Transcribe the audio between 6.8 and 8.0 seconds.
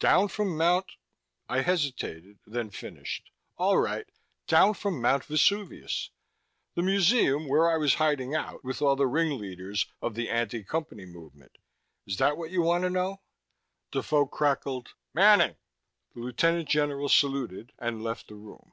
museum, where I was